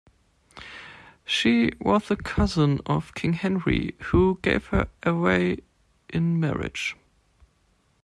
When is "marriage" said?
6.39-6.95